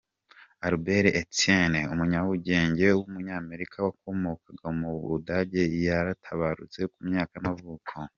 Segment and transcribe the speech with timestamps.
[0.67, 7.93] Albert Einstein, umunyabugenge w’umunyamerika wakomokaga mu budage yaaratabarutse, ku myaka y’amavuko.